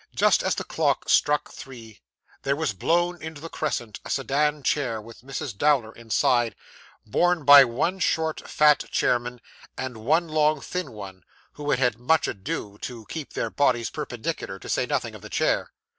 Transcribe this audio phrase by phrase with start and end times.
[0.15, 2.01] Just as the clock struck three,
[2.41, 5.55] there was blown into the crescent a sedan chair with Mrs.
[5.55, 6.55] Dowler inside,
[7.05, 9.39] borne by one short, fat chairman,
[9.77, 14.57] and one long, thin one, who had had much ado to keep their bodies perpendicular:
[14.57, 15.71] to say nothing of the chair.